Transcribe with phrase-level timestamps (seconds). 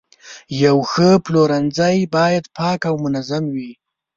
[0.65, 3.71] یو ښه پلورنځی باید پاک او منظم وي.